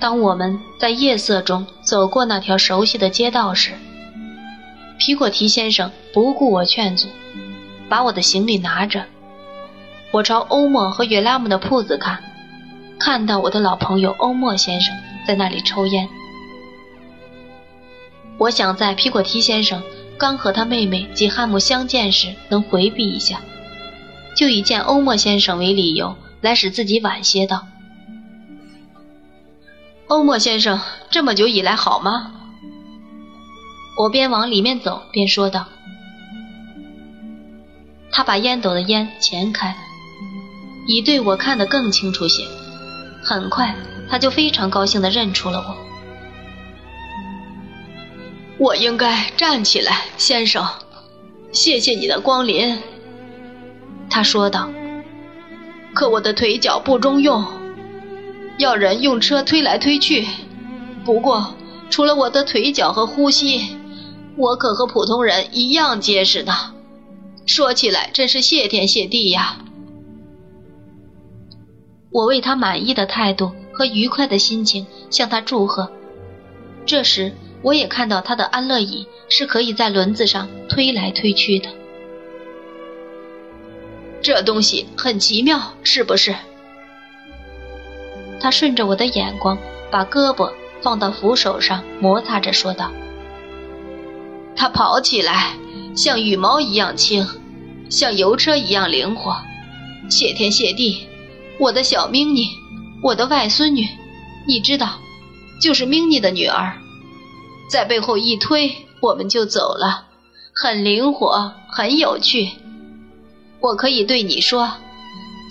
[0.00, 3.72] 当我们在夜色中走过那条熟悉的街道时，
[4.98, 7.06] 皮果提先生不顾我劝阻，
[7.88, 9.04] 把我的行李拿着。
[10.10, 12.22] 我朝欧莫和约拉姆的铺子看，
[12.98, 14.92] 看到我的老朋友欧莫先生
[15.24, 16.08] 在那里抽烟。
[18.38, 19.80] 我想在皮果提先生
[20.18, 23.40] 刚和他妹妹吉汉姆相见时能回避一下，
[24.34, 27.66] 就以见欧莫先生为理由来使自己晚些到。
[30.08, 32.32] 欧莫先生这么久以来好吗？
[33.98, 35.66] 我边往里面走边说道。
[38.10, 39.76] 他把烟斗的烟钳开，
[40.86, 42.44] 以对我看得更清楚些。
[43.22, 43.74] 很快，
[44.10, 45.76] 他就非常高兴地认出了我。
[48.58, 50.66] 我应该站起来，先生，
[51.52, 52.78] 谢谢你的光临。
[54.12, 54.68] 他说道。
[55.94, 57.42] 可我的腿脚不中用。
[58.58, 60.26] 要人用车推来推去，
[61.04, 61.54] 不过
[61.88, 63.76] 除了我的腿脚和呼吸，
[64.36, 66.52] 我可和普通人一样结实呢。
[67.46, 69.56] 说起来真是谢天谢地呀！
[72.10, 75.90] 我为他满意的态度和愉快的心情向他祝贺。
[76.84, 81.70] 这时，我也看到他的安乐椅是可以在轮子上推来推去的。
[84.22, 86.34] 这东西很奇妙，是不是？
[88.40, 89.58] 他顺着我的眼光，
[89.90, 92.90] 把胳膊放到扶手上摩擦着，说道
[94.56, 95.56] ：“他跑起来
[95.96, 97.26] 像羽毛一样轻，
[97.90, 99.36] 像油车一样灵活。
[100.10, 101.06] 谢天谢地，
[101.58, 102.48] 我的小明妮，
[103.02, 103.86] 我的外孙女，
[104.46, 104.98] 你知道，
[105.60, 106.74] 就是明妮的女儿，
[107.68, 110.06] 在背后一推，我们就走了，
[110.54, 112.50] 很灵活，很有趣。
[113.62, 114.70] 我可以对你说，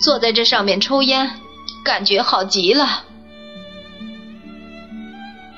[0.00, 1.32] 坐在这上面抽烟。”
[1.84, 3.02] 感觉好极了。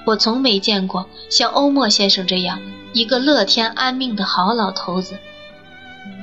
[0.06, 2.62] 我从没见过像欧莫先生这样
[2.94, 5.18] 一个乐天安命的好老头子。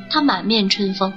[0.09, 1.13] 他满面春风，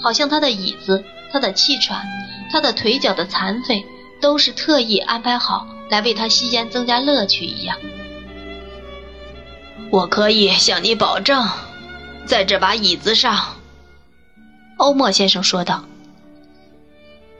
[0.00, 2.06] 好像他的椅子、他的气喘、
[2.50, 3.84] 他的腿脚的残废，
[4.18, 7.76] 都是特意安排好来为他吸烟增加乐趣一样。
[9.90, 11.46] 我可以向你保证，
[12.24, 13.56] 在这把椅子上，
[14.82, 15.84] 欧莫先生说道。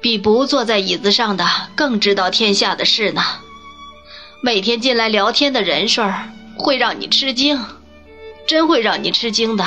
[0.01, 1.45] 比不坐在椅子上的
[1.75, 3.21] 更知道天下的事呢。
[4.43, 7.65] 每天进来聊天的人数儿会让你吃惊，
[8.47, 9.65] 真会让你吃惊的。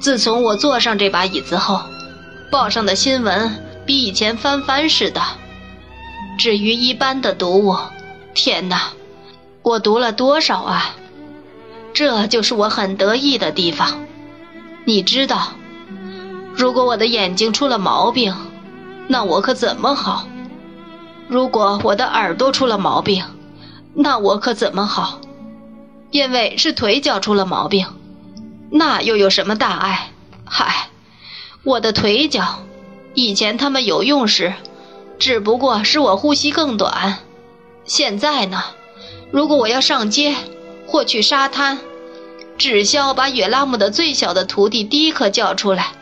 [0.00, 1.80] 自从我坐上这把椅子后，
[2.50, 5.22] 报上的新闻比以前翻番似的。
[6.38, 7.76] 至于一般的读物，
[8.34, 8.92] 天哪，
[9.62, 10.94] 我读了多少啊！
[11.94, 14.06] 这就是我很得意的地方。
[14.86, 15.52] 你知道，
[16.60, 18.36] 如果我的眼睛出了毛病，
[19.08, 20.26] 那我可怎么好？
[21.26, 23.24] 如果我的耳朵出了毛病，
[23.94, 25.22] 那我可怎么好？
[26.10, 27.86] 因为是腿脚出了毛病，
[28.70, 30.10] 那又有什么大碍？
[30.44, 30.90] 嗨，
[31.64, 32.58] 我的腿脚，
[33.14, 34.52] 以前他们有用时，
[35.18, 37.20] 只不过使我呼吸更短。
[37.86, 38.62] 现在呢，
[39.30, 40.36] 如果我要上街
[40.86, 41.78] 或去沙滩，
[42.58, 45.92] 只需要把约拉姆的最小的徒弟迪克叫出来，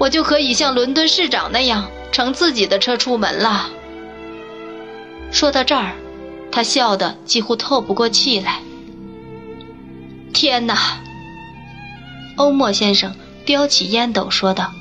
[0.00, 1.88] 我就可以像伦敦市长那样。
[2.12, 3.70] 乘自己的车出门了。
[5.30, 5.94] 说到这儿，
[6.50, 8.60] 他笑得几乎透不过气来。
[10.32, 11.00] 天哪！
[12.36, 13.14] 欧莫先生
[13.46, 14.72] 叼起烟斗说道：“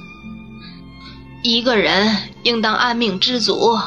[1.44, 3.78] 一个人应当安命知足，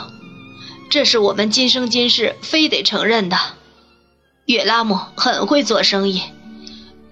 [0.89, 3.37] 这是我们今生今世非得承认的。
[4.47, 6.23] 月拉姆很会做生意，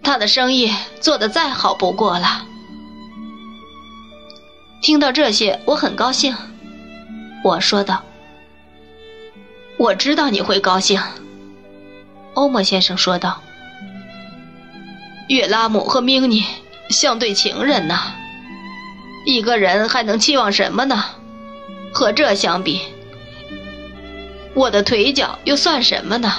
[0.04, 2.46] 他的生意做得再好不过了。”
[4.80, 6.34] 听到这些，我很高兴。
[7.44, 8.02] 我说道
[9.76, 11.00] ：“我知道你会高兴。”
[12.34, 13.42] 欧莫先生说道
[15.28, 16.44] ：“月拉姆和明妮
[16.88, 17.98] 像对情人呢。
[19.26, 21.04] 一个人还能期望什么呢？
[21.92, 22.80] 和这相比，
[24.54, 26.32] 我的腿脚又算什么呢？”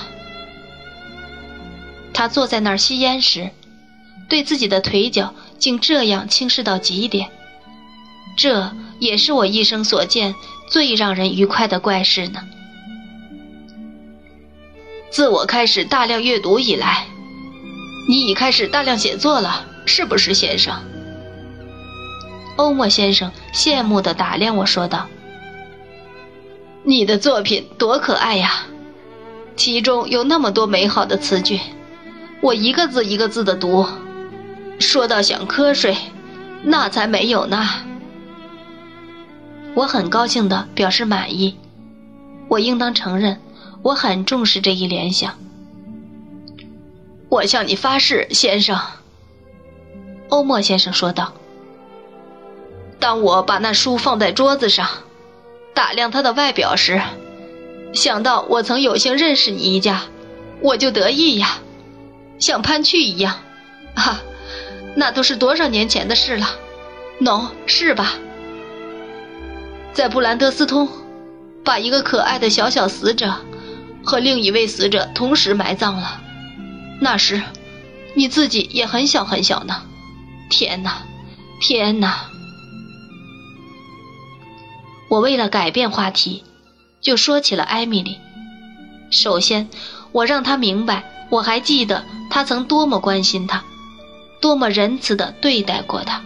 [2.11, 3.51] 他坐在那儿吸烟时，
[4.27, 7.29] 对自己的腿脚竟这样轻视到极点。
[8.41, 10.33] 这也是我一生所见
[10.67, 12.41] 最让人愉快的怪事呢。
[15.11, 17.05] 自我开始大量阅读以来，
[18.09, 20.73] 你已开始大量写作了，是不是，先生？
[22.55, 25.07] 欧莫先生羡慕地打量我说道
[26.81, 28.63] ：“你的作品多可爱呀，
[29.55, 31.59] 其中有那么多美好的词句，
[32.41, 33.85] 我一个字一个字的读，
[34.79, 35.95] 说到想瞌睡，
[36.63, 37.69] 那才没有呢。”
[39.73, 41.57] 我很高兴地表示满意。
[42.49, 43.39] 我应当承认，
[43.81, 45.37] 我很重视这一联想。
[47.29, 48.77] 我向你发誓，先生。
[50.27, 51.33] 欧莫先生说道
[52.99, 54.87] ：“当我把那书放在桌子上，
[55.73, 57.01] 打量它的外表时，
[57.93, 60.03] 想到我曾有幸认识你一家，
[60.61, 61.59] 我就得意呀，
[62.37, 63.39] 像潘去一样。
[63.95, 64.21] 啊，
[64.95, 66.47] 那都是多少年前的事了？
[67.21, 68.13] 喏，是吧？
[69.93, 70.87] 在布兰德斯通，
[71.63, 73.35] 把一个可爱的小小死者
[74.03, 76.21] 和另一位死者同时埋葬了。
[76.99, 77.41] 那时，
[78.15, 79.83] 你自己也很小很小呢。”
[80.49, 81.03] 天哪，
[81.61, 82.25] 天哪！
[85.09, 86.43] 我为了改变话题，
[87.01, 88.17] 就说起了艾米丽。
[89.11, 89.69] 首先，
[90.11, 93.63] 我让她明白我还记得她曾多么关心她，
[94.41, 96.21] 多么仁慈地对待过她。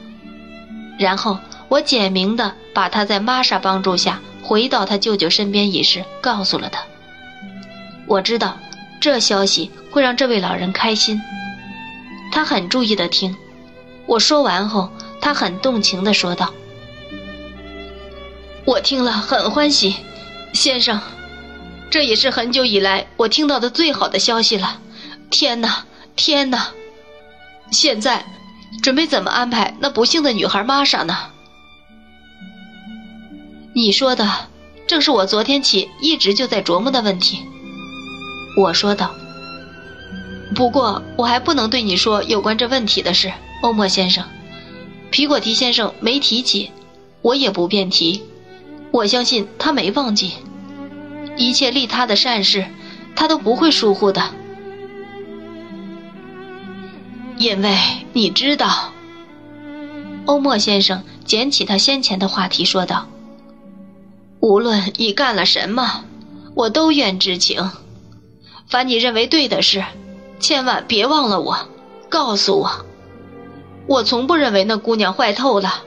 [0.98, 1.40] 然后，
[1.76, 6.82] 我简明地把他在玛莎帮助下回到他舅舅身边一事告诉了他。
[8.08, 8.58] 我知道
[9.02, 11.20] 这消息会让这位老人开心，
[12.32, 13.36] 他很注意地听。
[14.06, 14.90] 我说完后，
[15.20, 16.54] 他很动情地说道
[18.64, 19.98] ：“我听了很欢喜，
[20.54, 21.02] 先生，
[21.90, 24.80] 这也是很久以来我听到的最好的消息了。
[25.30, 25.84] 天哪，
[26.16, 26.68] 天哪！
[27.70, 28.26] 现在
[28.82, 31.18] 准备怎么安排那不幸的女孩玛莎呢？”
[33.78, 34.48] 你说的
[34.88, 37.40] 正是我昨天起一直就在琢磨的问题。”
[38.58, 39.14] 我说道。
[40.56, 44.24] “不过我还不能对你说有关这问题的事。”欧莫先生，
[45.10, 46.72] 皮果提先生没提起，
[47.22, 48.24] 我也不便提。
[48.92, 50.34] 我相信他没忘记
[51.36, 52.66] 一切利他的善事，
[53.16, 54.24] 他都不会疏忽的。
[57.38, 57.78] 因为
[58.14, 58.94] 你知道，
[60.26, 63.08] 欧莫先生捡起他先前的话题说道
[64.46, 66.04] ：“无论你干了什么，
[66.54, 67.72] 我都愿知情。
[68.70, 69.84] 凡你认为对的事，
[70.40, 71.58] 千万别忘了我，
[72.10, 72.86] 告诉我。”
[73.90, 75.82] 我从不认为那姑娘坏透了，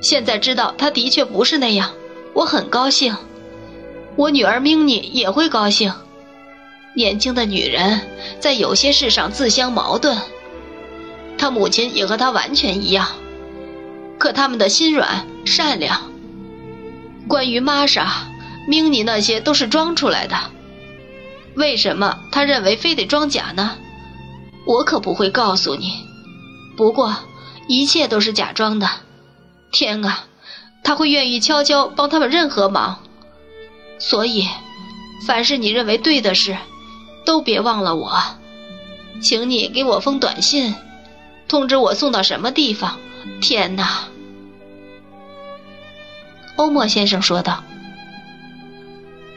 [0.00, 1.90] 现在知道她的确不是那样，
[2.32, 3.14] 我很高兴。
[4.16, 5.92] 我女儿明妮也会高兴。
[6.94, 8.00] 年轻的女人
[8.40, 10.16] 在有些事上自相矛盾，
[11.36, 13.06] 她母亲也和她完全一样，
[14.16, 16.09] 可他们的心软善良。
[17.30, 18.26] 关于玛莎、
[18.66, 20.36] 明妮那些都是装出来的，
[21.54, 23.76] 为什么她认为非得装假呢？
[24.66, 26.04] 我可不会告诉你。
[26.76, 27.16] 不过，
[27.68, 28.90] 一切都是假装的。
[29.70, 30.24] 天啊，
[30.82, 32.98] 他会愿意悄悄帮他们任何忙。
[34.00, 34.48] 所以，
[35.24, 36.58] 凡是你认为对的事，
[37.24, 38.20] 都别忘了我。
[39.22, 40.74] 请你给我封短信，
[41.46, 42.98] 通知我送到什么地方。
[43.40, 44.09] 天哪！
[46.60, 47.64] 欧莫先生说道：“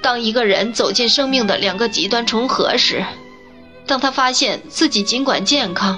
[0.03, 3.05] 当一个人走进生命的两个极端重合时，
[3.87, 5.97] 当他发现自己尽管健康，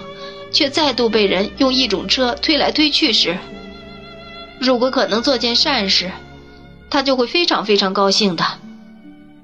[0.54, 3.40] 却再度被人用一种车推来推去时，
[4.60, 6.12] 如果可能做件善事，
[6.92, 8.46] 他就会非常非常高兴的。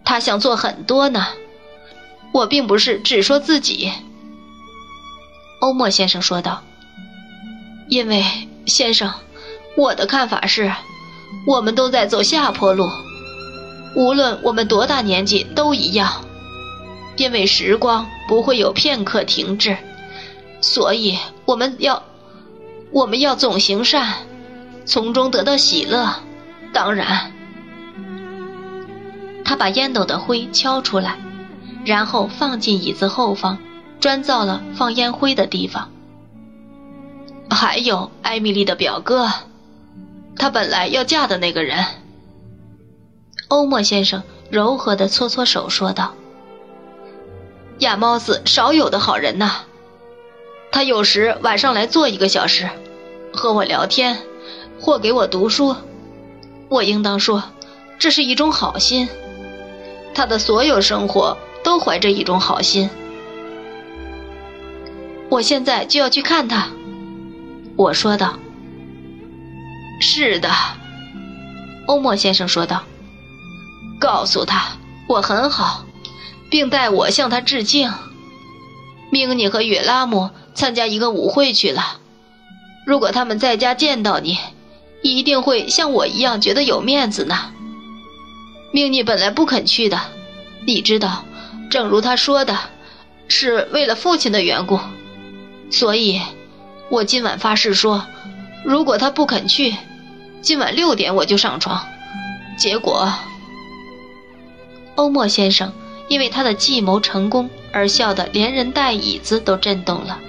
[0.06, 1.30] 他想做很多呢。
[2.32, 3.92] 我并不是只说自己。”
[5.62, 6.62] 欧莫先生说道。
[7.90, 8.24] “因为
[8.68, 9.12] 先生，
[9.76, 10.72] 我的看法是，
[11.48, 12.90] 我们都在走下坡路，
[13.96, 16.26] 无论我们多大年纪都一样，
[17.18, 19.78] 因为时光不会有片刻停滞。”
[20.62, 22.04] 所以我们要，
[22.92, 24.14] 我们要总行善，
[24.86, 26.08] 从中得到喜乐。
[26.72, 27.32] 当然，
[29.44, 31.18] 他把烟斗的灰敲出来，
[31.84, 33.58] 然后放进椅子后方，
[34.00, 35.90] 专造了放烟灰的地方。
[37.50, 39.30] 还有艾米丽的表哥，
[40.36, 41.86] 他本来要嫁的那个人。
[43.48, 46.14] 欧莫先生柔和的搓搓手说道
[47.80, 49.64] ：“亚猫子少有的好人呐。”
[50.72, 52.70] 他有时晚上来坐一个小时，
[53.34, 54.20] 和我聊天，
[54.80, 55.76] 或给我读书。
[56.70, 57.44] 我应当说，
[58.00, 59.10] 这是一种好心。
[60.14, 62.90] 他的所有生活都怀着一种好心。
[65.30, 66.70] 我现在就要去看他，
[67.76, 68.40] 我说道。
[70.02, 70.50] 是的，
[71.86, 72.84] 欧莫先生说道。
[74.00, 74.78] 告诉他
[75.08, 75.86] 我很好，
[76.50, 77.94] 并代我向他致敬。
[79.12, 80.30] 明尼和约拉姆。
[80.54, 81.98] 参加一个舞会去了。
[82.86, 84.38] 如果他们在家见到你，
[85.02, 87.54] 一定会像我一样觉得有面子呢。
[88.74, 89.98] 命你本来不肯去的，
[90.68, 91.24] 你知道，
[91.70, 92.58] 正如他说的，
[93.30, 94.78] 是为了父亲的缘故。
[95.72, 96.22] 所以，
[96.90, 98.06] 我今晚发誓说，
[98.66, 99.74] 如果他不肯去，
[100.42, 101.86] 今晚六点我就上床。
[102.58, 103.14] 结果，
[104.96, 105.72] 欧莫先生
[106.10, 110.20] 因为他的计谋成功而笑得连人带椅子都震动了。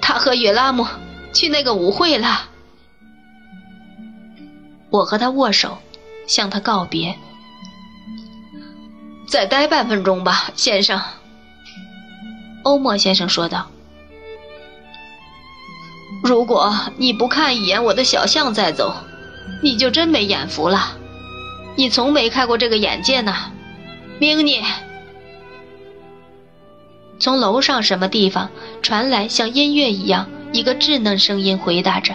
[0.00, 0.86] 他和约拉姆
[1.32, 2.48] 去那个舞会了。
[4.90, 5.78] 我和他握手，
[6.26, 7.16] 向他告别。
[9.26, 11.00] 再待半分钟吧，先生。
[12.62, 13.68] 欧莫先生说道
[16.24, 18.94] ：“如果你不看一眼我的小象再走，
[19.62, 20.96] 你就真没眼福了。
[21.76, 23.34] 你从没开过这个眼界呢，
[24.18, 24.62] 明尼。”
[27.20, 28.48] 从楼上什么地方
[28.80, 32.14] 传来像音乐一样一个稚嫩声音，回答着：“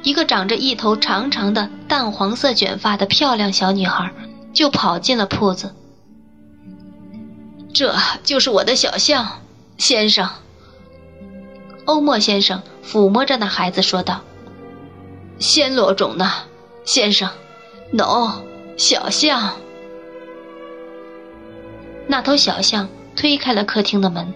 [0.03, 4.09] 一个长着一头长长的淡黄色卷发的漂亮小女孩。
[4.53, 5.75] 就跑进了铺子。
[7.75, 9.41] 这就是我的小象，
[9.77, 10.29] 先生。
[11.83, 14.21] 欧莫先生抚摸着那孩子说道
[15.41, 16.31] ：“暹罗种呢，
[16.85, 17.29] 先生
[17.91, 18.43] ？No，
[18.77, 19.57] 小象。”
[22.07, 24.33] 那头小象推开了客厅的门。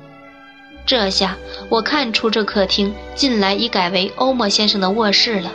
[0.86, 1.38] 这下
[1.70, 5.50] 我看出这客厅近来已改为欧莫先生的卧室了，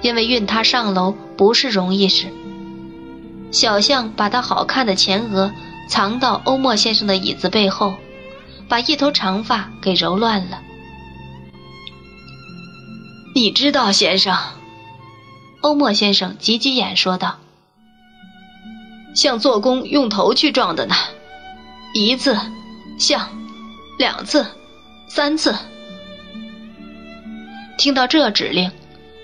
[0.00, 2.28] 因为运他上楼不是容易事。
[3.50, 5.52] 小象把它好看的前额
[5.88, 7.94] 藏到欧莫先生的椅子背后，
[8.68, 10.60] 把一头长发给揉乱了。
[13.34, 14.36] 你知道，先生，
[15.60, 17.38] 欧莫先生挤挤眼说道
[19.14, 20.94] ：“像做工用头去撞的呢，
[21.94, 22.38] 一次，
[22.98, 23.28] 像，
[23.98, 24.46] 两次，
[25.08, 25.54] 三次。”
[27.76, 28.70] 听到这指令，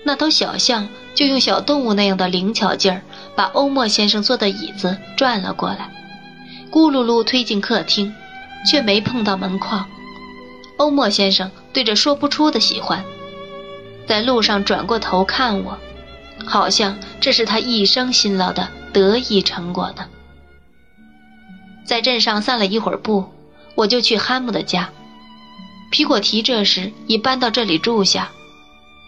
[0.03, 3.01] 那头小象就用小动物那样的灵巧劲儿。
[3.33, 5.89] 把欧莫先生坐的椅子转了过来，
[6.71, 8.13] 咕噜噜推进客厅，
[8.65, 9.85] 却没碰到门框。
[10.77, 13.03] 欧莫先生对着说不出的喜欢，
[14.07, 15.77] 在路上转过头看我，
[16.45, 20.07] 好像这是他一生辛劳的得意成果呢。
[21.85, 23.25] 在镇上散了一会儿步，
[23.75, 24.89] 我就去哈姆的家。
[25.91, 28.31] 皮果提这时已搬到这里住下。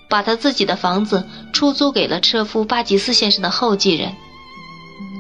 [0.10, 4.13] 把他自己的房子出租给了车夫巴吉斯先生的后继人，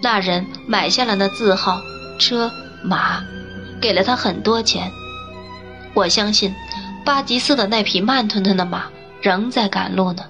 [0.03, 1.81] 那人买下了那字号
[2.17, 2.51] 车
[2.83, 3.23] 马，
[3.81, 4.91] 给了他很多钱。
[5.93, 6.53] 我相信，
[7.05, 8.85] 巴吉斯的那匹慢吞吞的马
[9.21, 10.23] 仍在赶路呢。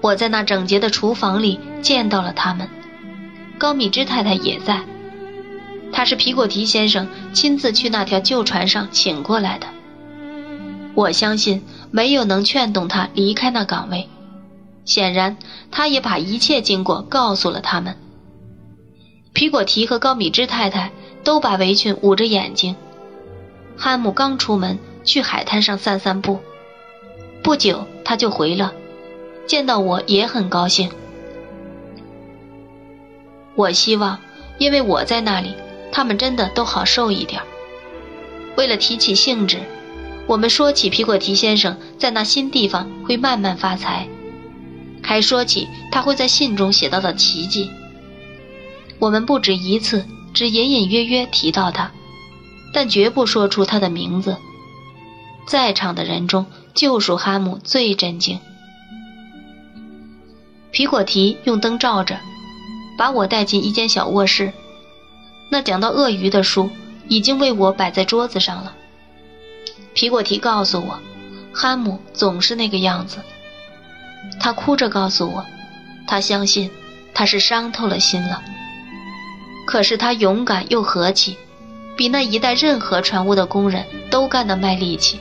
[0.00, 2.68] 我在那整洁的厨房里见到了他们，
[3.58, 4.80] 高米芝太太也在，
[5.92, 9.66] 她是皮果提先生亲自去那条旧船上请过来的。
[10.94, 11.62] 我相信。
[11.94, 14.08] 没有能劝动他离开那岗位，
[14.84, 15.36] 显然
[15.70, 17.96] 他也把一切经过告诉了他们。
[19.44, 20.90] 皮果提和高米芝太太
[21.22, 22.74] 都把围裙捂着眼睛。
[23.76, 26.40] 汉姆刚出门去海滩上散散步，
[27.42, 28.72] 不久他就回了，
[29.46, 30.90] 见到我也很高兴。
[33.54, 34.18] 我希望，
[34.56, 35.52] 因为我在那里，
[35.92, 37.42] 他们真的都好受一点。
[38.56, 39.58] 为了提起兴致。
[40.26, 44.08] 我们说起皮果提先生在那新地方会慢慢发财，
[45.02, 47.70] 还说起他会在信中写到的奇迹。
[49.04, 51.90] 我们不止一次，只隐隐约约提到他，
[52.72, 54.38] 但绝不说出他的名字。
[55.46, 58.40] 在场的人中，就属哈姆最震惊。
[60.70, 62.18] 皮果提用灯照着，
[62.96, 64.54] 把我带进一间小卧室。
[65.50, 66.70] 那讲到鳄鱼的书
[67.06, 68.74] 已经为我摆在桌子上了。
[69.92, 70.98] 皮果提告诉我，
[71.52, 73.18] 哈姆总是那个样子。
[74.40, 75.44] 他哭着告诉我，
[76.06, 76.70] 他相信
[77.12, 78.42] 他是伤透了心了。
[79.66, 81.36] 可是他勇敢又和气，
[81.96, 85.18] 比那一带任何船坞的工人都干得卖力气，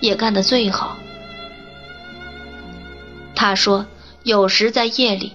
[0.00, 0.96] 也干得最好。
[3.34, 3.86] 他说，
[4.22, 5.32] 有时在夜里，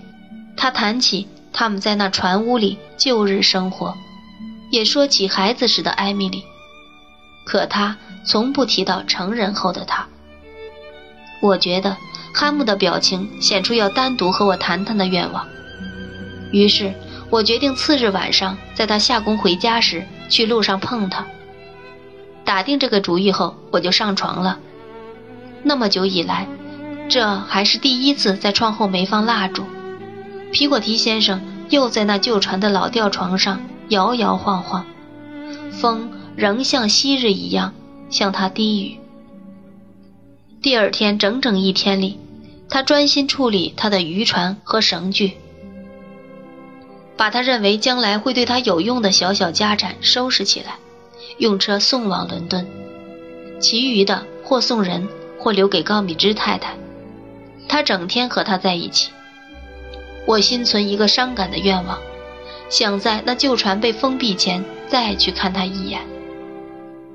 [0.57, 3.95] 他谈起他们在那船坞里旧日生活，
[4.71, 6.43] 也说起孩子时的艾米丽。
[7.45, 7.97] 可他。
[8.23, 10.07] 从不提到成人后的他。
[11.41, 11.97] 我觉得
[12.35, 15.47] 哈姆的表情显出要单独和我谈谈的愿望，
[16.51, 16.93] 于是
[17.31, 21.25] 我决定次日晚上在他下工回家时去路上碰他。
[22.45, 24.59] 打定这个主意后，我就上床了。
[25.63, 26.47] 那么久以来，
[27.09, 29.63] 这还是第一次在窗后没放蜡烛。
[30.51, 34.85] 皮果提先生又在那旧船的老吊床上摇摇晃晃，
[35.71, 37.73] 风仍像昔日一样。
[38.11, 38.97] 向他低语。
[40.61, 42.19] 第二天整整一天里，
[42.67, 45.37] 他专心处理他的渔船和绳具，
[47.21, 50.79] 把他认为将来会对他有用的小小家产收拾起来，
[51.37, 52.65] 用车送往伦敦，
[53.59, 56.73] 其余的或送人，或留给高米芝太太。
[57.67, 59.11] 他整天和她在一起。
[60.25, 61.99] 我心存一个伤感的愿望，
[62.71, 66.01] 想在那旧船被封闭前再去看他一眼。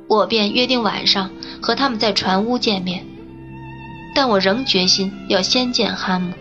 [0.06, 3.04] 我便约定晚上和他们在船屋见面，
[4.14, 6.32] 但我仍决心要先见汉姆，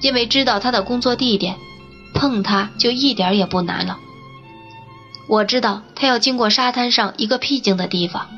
[0.00, 1.56] 因为知道他的工作地点，
[2.14, 3.98] 碰他就一点也不难了。
[5.28, 8.28] 我知道他要经过沙滩上一个僻静的地方，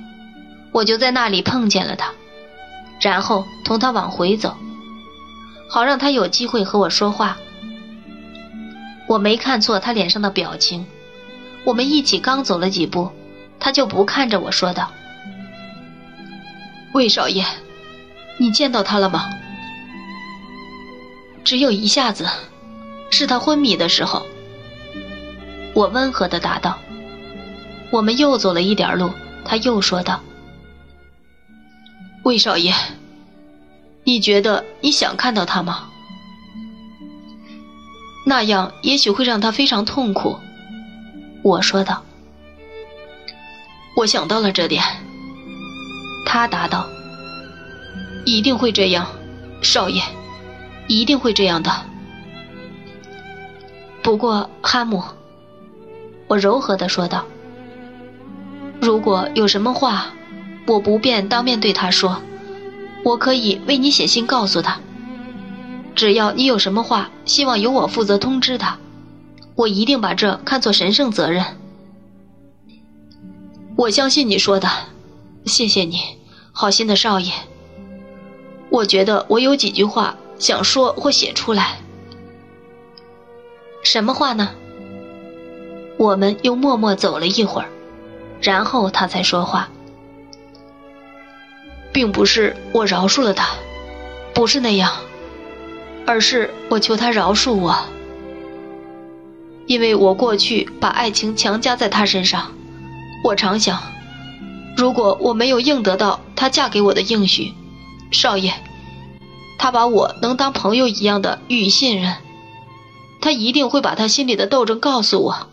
[0.73, 2.12] 我就在那里碰见了他，
[3.00, 4.57] 然后同他往回走。
[5.71, 7.37] 好让他有机会和我说话。
[9.07, 10.87] 我没看错他脸上的表情。
[11.65, 13.11] 我们一起刚走了几步，
[13.61, 14.91] 他就不看着我说道
[16.95, 17.45] ：“魏少爷，
[18.38, 19.29] 你见到他了吗？”
[21.49, 22.28] 只有一下子，
[23.09, 24.26] 是他昏迷的时候。
[25.73, 26.78] 我温和的答道。
[27.90, 29.11] 我们又走了一点路，
[29.47, 30.21] 他又说道
[32.23, 32.75] ：“魏少爷。”
[34.05, 35.88] 你觉得你想看到他吗？
[38.26, 40.38] 那样也许会让他非常痛苦。
[41.43, 42.05] 我说道。
[43.97, 44.85] 我想到了这点。
[46.26, 46.87] 他答道
[48.26, 49.07] ：“一定会这样，
[49.62, 50.02] 少爷，
[50.88, 51.71] 一定会这样的。”
[54.02, 55.02] 不过，哈姆，
[56.26, 57.25] 我柔和的说道
[58.80, 60.07] ：“如果有什么话，
[60.66, 62.21] 我不便当面对他说。”
[63.04, 64.80] 我可以为你写信告诉他，
[65.95, 68.76] 只要你有什么话，希望由我负责通知他，
[69.54, 71.45] 我一定把这看作神圣责任。
[73.76, 74.68] 我相信你说的，
[75.47, 76.00] 谢谢你，
[76.52, 77.33] 好心的少爷。
[78.68, 81.78] 我觉得我有几句话想说或写出来。
[83.83, 84.50] 什么话呢？
[85.97, 87.68] 我们又默默走了一会儿，
[88.40, 89.68] 然后他才说话。
[91.92, 93.48] 并不是我饶恕了他，
[94.33, 94.92] 不是那样，
[96.07, 97.77] 而是我求他饶恕我，
[99.66, 102.53] 因为我过去把爱情强加在他身上。
[103.24, 103.83] 我常想，
[104.77, 107.53] 如果我没有应得到他嫁给我的应许，
[108.12, 108.53] 少爷，
[109.59, 112.16] 他把我能当朋友一样的予以信任，
[113.21, 115.49] 他一定会把他心里的斗争告诉我，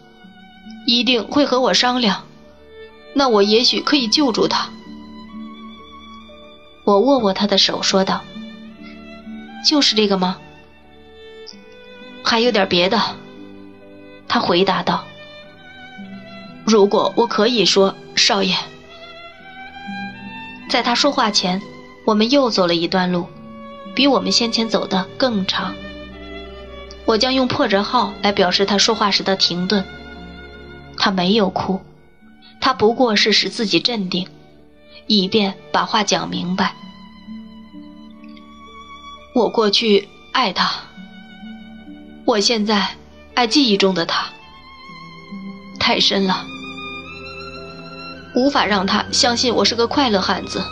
[0.86, 2.24] 一定会和我商量，
[3.16, 4.70] 那我也许可以救助他。
[6.86, 8.22] 我握握他的手，说道
[9.68, 10.38] ：“就是这个吗？
[12.24, 13.02] 还有点别的。”
[14.30, 15.04] 他回答道
[16.64, 18.56] ：“如果我可以说，少爷。”
[20.70, 21.62] 在他说话前，
[22.06, 23.28] 我们又走了一段路，
[23.96, 25.74] 比我们先前走的更长。
[27.06, 29.86] 我将用破折号来表示他说话时的停顿。
[30.98, 31.82] 他没有哭，
[32.60, 34.28] 他不过是使自己镇定。
[35.08, 36.74] 以便把话讲明白。
[39.36, 40.72] 我过去爱他，
[42.26, 42.96] 我现在
[43.36, 44.26] 爱记忆中的他，
[45.80, 46.44] 太深了，
[48.34, 50.64] 无法让他相信我是个快乐汉子。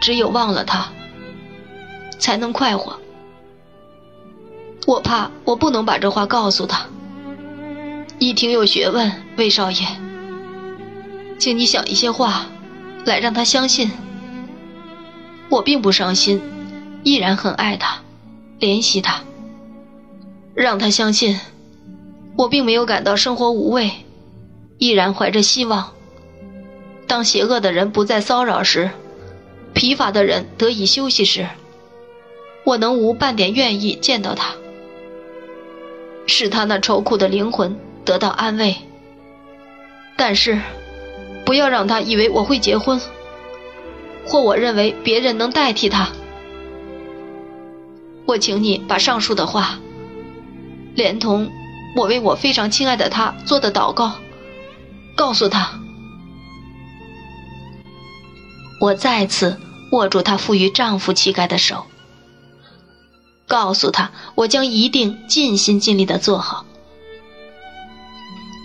[0.00, 0.88] 只有忘了他，
[2.18, 2.98] 才能快活。
[4.86, 6.86] 我怕我不能把这话告诉他。
[8.18, 9.84] 你挺有学问，魏少爷，
[11.38, 12.46] 请你想一些话。
[13.04, 13.92] 来让他相信，
[15.48, 16.40] 我并不伤心，
[17.04, 17.98] 依然很爱他，
[18.58, 19.22] 怜惜他。
[20.54, 21.38] 让他相信，
[22.36, 23.92] 我并没有感到生活无味，
[24.78, 25.92] 依然怀着希望。
[27.06, 28.90] 当邪恶的人不再骚扰时，
[29.72, 31.46] 疲乏的人得以休息时，
[32.66, 34.52] 我能无半点愿意见到他，
[36.26, 38.76] 使他那愁苦的灵魂得到安慰。
[40.18, 40.60] 但是。
[41.44, 43.00] 不要让他以为我会结婚，
[44.26, 46.08] 或我认为别人能代替他。
[48.26, 49.78] 我请你把上述的话，
[50.96, 51.48] 连同
[51.94, 54.14] 我为我非常亲爱的他做的祷告，
[55.14, 55.70] 告诉他。
[58.80, 59.60] 我再次
[59.92, 61.86] 握住他赋予丈夫气概的手，
[63.46, 66.66] 告诉他我将一定尽心尽力的做好。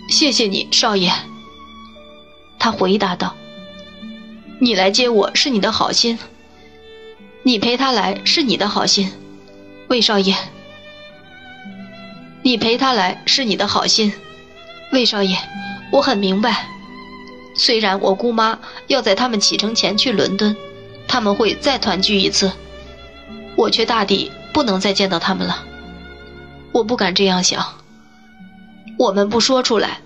[0.08, 1.12] 谢谢你，少爷。
[2.58, 3.34] 他回答道
[4.60, 6.18] ：“你来接我是你的好心，
[7.42, 9.10] 你陪他来是你的好心，
[9.88, 10.36] 魏少爷。
[12.42, 14.12] 你陪他来是你的好心，
[14.92, 15.38] 魏少爷。
[15.92, 16.66] 我很明白，
[17.54, 20.56] 虽然我姑妈要在他们启程前去伦敦，
[21.06, 22.50] 他们会再团聚一次，
[23.56, 25.64] 我却大抵不能再见到他们了。
[26.72, 27.64] 我不敢这样想。
[28.98, 29.98] 我们不说出来。”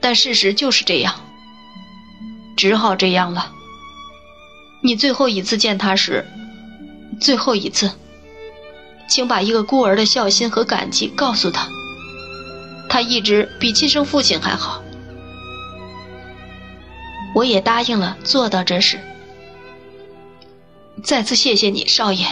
[0.00, 1.12] 但事实就是这样，
[2.56, 3.50] 只好这样了。
[4.80, 6.24] 你最后一次见他时，
[7.20, 7.90] 最后一次，
[9.08, 11.68] 请把一个孤儿的孝心和感激告诉他。
[12.88, 14.80] 他一直比亲生父亲还好。
[17.34, 19.00] 我也答应了，做到这事。
[21.02, 22.24] 再次谢谢你，少爷。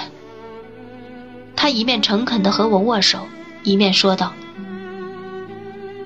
[1.56, 3.26] 他一面诚恳地和我握手，
[3.64, 4.32] 一面说道：“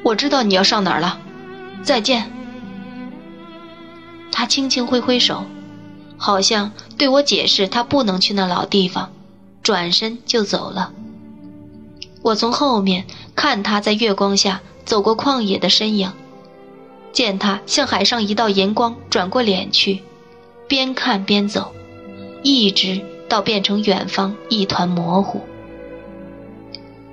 [0.02, 1.18] 我知道你要上哪儿了，
[1.82, 2.30] 再见。”
[4.32, 5.44] 他轻轻挥挥手，
[6.16, 9.10] 好像对我解释他不能去那老地方，
[9.62, 10.92] 转身就走了。
[12.22, 16.12] 我从后面看他在月光下走过旷野的身影，
[17.12, 20.02] 见他像海上一道银光转过脸去，
[20.68, 21.72] 边看边走，
[22.42, 23.02] 一直。
[23.30, 25.40] 到变成远方一团模糊。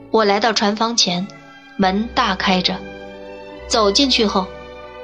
[0.09, 1.27] 我来到船房前，
[1.77, 2.75] 门大开着，
[3.67, 4.47] 走进去后，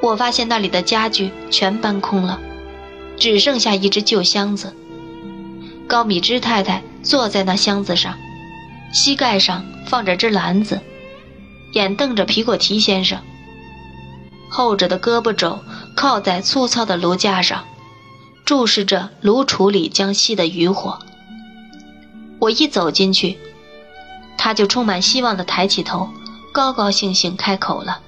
[0.01, 2.39] 我发现那里的家具全搬空了，
[3.15, 4.75] 只剩下一只旧箱子。
[5.87, 8.17] 高米芝太太坐在那箱子上，
[8.91, 10.81] 膝盖上放着只篮子，
[11.73, 13.19] 眼瞪着皮果提先生。
[14.49, 15.59] 后者的胳膊肘
[15.95, 17.63] 靠在粗糙的炉架上。
[18.45, 20.99] 注视着炉橱里将熄的余火。
[22.39, 23.37] 我一走进去，
[24.37, 26.09] 他就充满希望地抬起头，
[26.53, 28.01] 高高兴兴开口了：“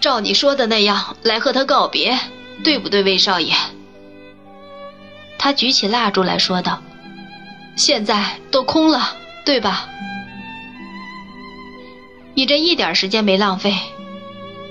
[0.00, 2.18] 照你说的那样来和他告别，
[2.64, 3.54] 对不对，魏少爷？”
[5.38, 6.80] 他举起蜡烛来说道
[7.76, 9.88] ：“现在都空了，对吧？
[12.34, 13.74] 你这一点时间没浪费。”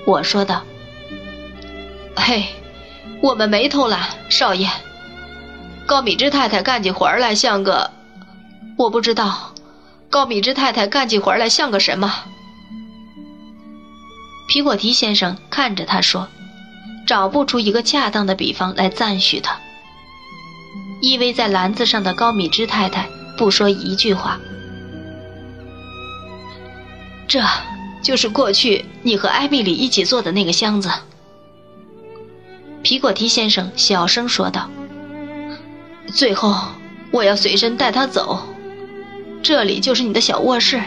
[0.04, 0.64] 我说道
[2.16, 2.44] ：“嘿。”
[3.22, 4.68] 我们没偷懒，少爷。
[5.86, 7.88] 高米芝太太干起活来像个……
[8.76, 9.54] 我不知道，
[10.10, 12.12] 高米芝太太干起活来像个什么？
[14.48, 16.26] 皮果提先生看着他说，
[17.06, 19.56] 找不出一个恰当的比方来赞许他。
[21.00, 23.08] 依偎在篮子上的高米芝太太
[23.38, 24.40] 不说一句话。
[27.28, 27.40] 这
[28.02, 30.90] 就是过去你和艾米丽一起做的那个箱子。
[32.82, 34.68] 皮果提先生小声说道
[36.12, 36.54] ：“最后，
[37.12, 38.40] 我要随身带他走。
[39.42, 40.82] 这里就是你的小卧室，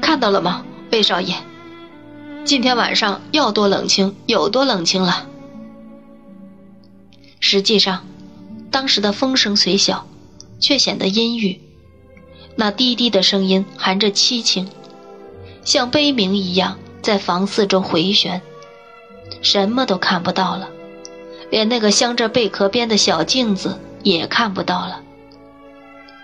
[0.00, 1.34] 看到了吗，魏少爷？
[2.44, 5.26] 今天晚上要多冷清有多冷清了。
[7.40, 8.04] 实际上，
[8.70, 10.06] 当时的风声虽小，
[10.60, 11.60] 却显得阴郁。
[12.56, 14.68] 那低低的声音含着凄情，
[15.64, 18.42] 像悲鸣一样在房四周回旋，
[19.42, 20.70] 什么都看不到了。”
[21.50, 25.00] 连那个镶着贝壳边的小镜子也看不到了。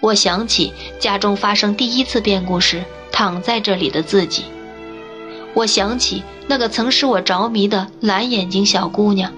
[0.01, 4.45] 我想起家中发生第一次变故时躺在这里的自己，
[5.55, 9.33] 我想起那个曾使我着迷的蓝眼睛小姑娘，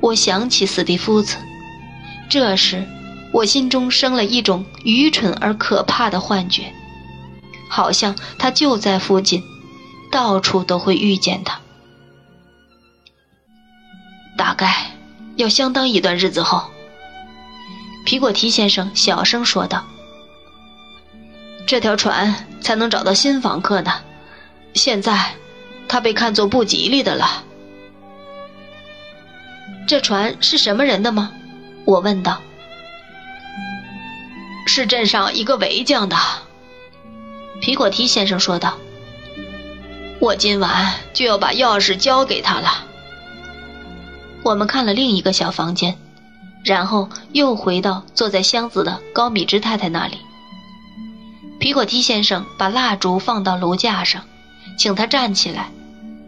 [0.00, 1.36] 我想起斯蒂夫子。
[2.30, 2.86] 这时，
[3.32, 6.72] 我心中生了一种愚蠢而可怕的幻觉，
[7.68, 9.42] 好像他就在附近，
[10.10, 11.60] 到处都会遇见他。
[15.38, 16.68] 要相当一段日子后，
[18.04, 19.86] 皮果提先生小声说道
[21.64, 23.92] ：“这条船才能找到新房客呢。
[24.74, 25.36] 现在，
[25.86, 27.44] 它被看作不吉利的了。
[29.86, 31.30] 这船是什么人的吗？”
[31.86, 32.42] 我问道。
[34.66, 36.16] “是镇上一个围将的。”
[37.62, 38.76] 皮果提先生说道。
[40.18, 42.86] “我今晚就要把钥匙交给他了。”
[44.44, 45.96] 我们看了另一个小房间，
[46.64, 50.18] 然后又回到坐在箱子的高米芝太太那里。
[51.58, 54.22] 皮果提先生把蜡烛放到炉架上，
[54.78, 55.70] 请他站起来，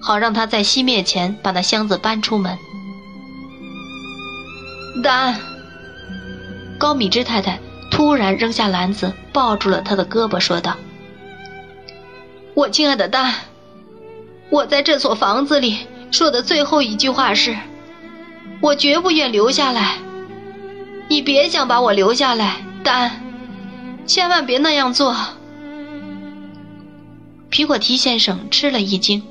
[0.00, 2.58] 好让他在熄灭前把那箱子搬出门。
[5.04, 5.38] 丹，
[6.78, 10.76] 高米芝太太突然扔下篮子，抱住了他的胳膊，说道
[12.54, 13.32] ：“我亲爱的丹，
[14.50, 17.56] 我在这所房子里说的最后一句话是。”
[18.60, 19.98] 我绝不愿留下来，
[21.08, 23.10] 你别想把我留下来，丹，
[24.06, 25.16] 千万别那样做。
[27.48, 29.22] 皮果提先生吃了一惊，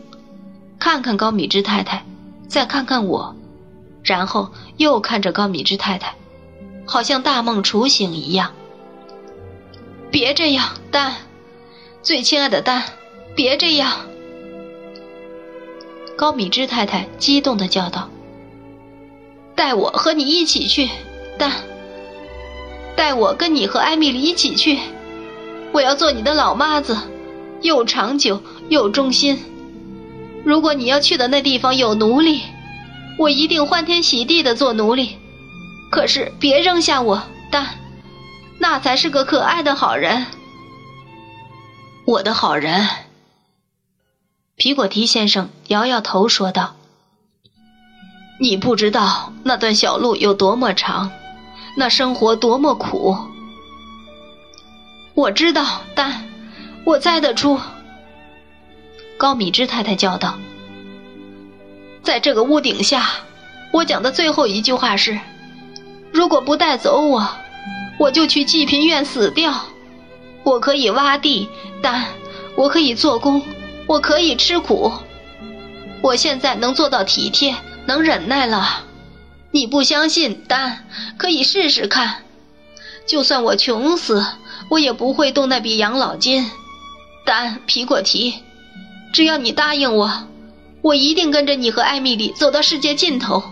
[0.79, 2.03] 看看高米芝太太，
[2.47, 3.35] 再看看我，
[4.03, 6.13] 然后又看着高米芝太太，
[6.85, 8.51] 好像大梦初醒一样。
[10.11, 11.13] 别这样，丹，
[12.01, 12.83] 最亲爱的丹，
[13.35, 13.91] 别这样！
[16.17, 18.09] 高米芝太太激动地叫道。
[19.59, 20.89] 带我和你一起去，
[21.37, 21.51] 但
[22.95, 24.79] 带我跟你和艾米丽一起去。
[25.73, 26.97] 我要做你的老妈子，
[27.61, 29.37] 又长久又忠心。
[30.45, 32.39] 如果你要去的那地方有奴隶，
[33.17, 35.17] 我一定欢天喜地的做奴隶。
[35.91, 37.67] 可是别扔下我，但
[38.59, 40.25] 那才是个可爱的好人。
[42.05, 42.87] 我的好人。
[44.55, 46.77] 皮果提先生摇摇头说道
[48.39, 51.11] ：“你不知道那段小路有多么长，
[51.75, 53.17] 那生活多么苦。
[55.13, 56.25] 我知道，但
[56.85, 57.59] 我猜得出。”
[59.17, 60.39] 高米芝太太叫道
[62.01, 63.05] ：“在这个屋顶下，
[63.73, 65.19] 我讲的最后一句话是：
[66.11, 67.29] 如果不带走我，
[67.99, 69.53] 我就去济贫院死掉。
[70.43, 71.49] 我可以挖地，
[71.81, 72.05] 但
[72.55, 73.41] 我可以做工。”
[73.89, 74.93] 我可以吃苦，
[76.03, 77.55] 我现在能做到体贴，
[77.89, 78.83] 能忍耐了。
[79.49, 80.85] 你不相信，但
[81.17, 82.17] 可以试试看。
[83.07, 84.23] 就算我穷死，
[84.69, 86.51] 我也不会动那笔养老金。
[87.25, 88.35] 但皮果提，
[89.11, 90.27] 只要你答应我，
[90.83, 93.43] 我一定跟着你和艾米丽走到世界尽头。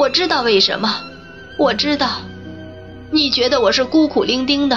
[0.00, 0.92] 我知道为什么，
[1.60, 2.22] 我知道，
[3.12, 4.76] 你觉得我是孤苦伶仃的，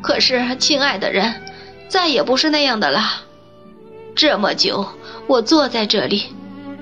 [0.00, 1.42] 可是，亲爱的人，
[1.88, 3.24] 再也不是那样的了。
[4.14, 4.86] 这么久，
[5.26, 6.26] 我坐在这里，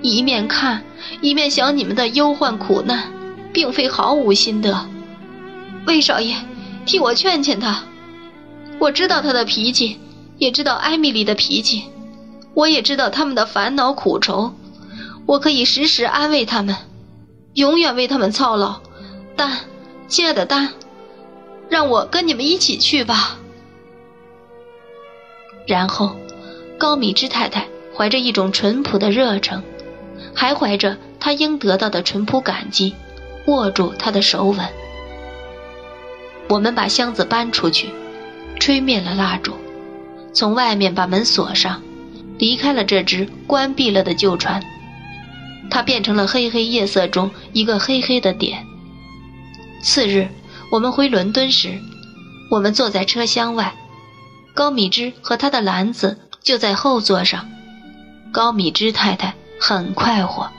[0.03, 0.83] 一面看，
[1.21, 3.13] 一面想你们的忧患苦难，
[3.53, 4.89] 并非毫无心得。
[5.87, 6.37] 魏少爷，
[6.87, 7.85] 替我劝劝他。
[8.79, 9.99] 我知道他的脾气，
[10.39, 11.85] 也知道艾米丽的脾气，
[12.55, 14.55] 我也知道他们的烦恼苦愁。
[15.27, 16.75] 我可以时时安慰他们，
[17.55, 18.81] 永远为他们操劳。
[19.37, 19.59] 但，
[20.09, 20.71] 亲爱的丹，
[21.69, 23.39] 让我跟你们一起去吧。
[25.67, 26.17] 然后。
[26.79, 29.63] 高米芝太太怀着一种淳朴的热诚，
[30.35, 32.95] 还怀着他应得到的淳朴感激，
[33.47, 34.59] 握住他的手吻。
[36.49, 37.88] 我们把箱子搬出去，
[38.59, 39.55] 吹灭了蜡烛，
[40.33, 41.83] 从外面把门锁上，
[42.38, 44.62] 离开了这只关闭了的旧船。
[45.71, 48.64] 它变成了黑黑夜色中一个黑黑的点。
[49.83, 50.29] 次日，
[50.73, 51.79] 我们回伦敦时，
[52.51, 53.73] 我们坐在车厢外，
[54.53, 56.19] 高米芝和他的篮子。
[56.43, 57.51] 就在后座上，
[58.33, 60.51] 高米芝太太很快活。